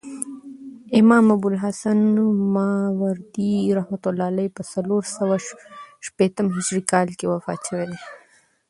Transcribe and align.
امام 0.99 1.25
ابوالحسن 1.35 1.99
ماوردي 2.55 3.53
رحمة 3.79 4.03
الله 4.09 4.45
په 4.55 4.61
څلورسوه 4.71 5.35
شپېتم 6.05 6.47
هجري 6.55 6.81
کال 6.91 7.07
کښي 7.19 7.27
وفات 7.29 7.59
سوی 7.67 7.85
دي. 7.89 7.99